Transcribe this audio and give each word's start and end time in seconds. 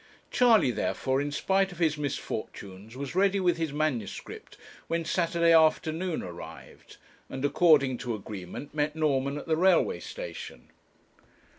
Charley, 0.31 0.71
therefore, 0.71 1.21
in 1.21 1.31
spite 1.31 1.71
of 1.71 1.77
his 1.77 1.95
misfortunes, 1.95 2.97
was 2.97 3.13
ready 3.13 3.39
with 3.39 3.57
his 3.57 3.71
manuscript 3.71 4.57
when 4.87 5.05
Saturday 5.05 5.53
afternoon 5.53 6.23
arrived, 6.23 6.97
and, 7.29 7.45
according 7.45 7.99
to 7.99 8.15
agreement, 8.15 8.73
met 8.73 8.95
Norman 8.95 9.37
at 9.37 9.45
the 9.45 9.57
railway 9.57 9.99
station. 9.99 10.69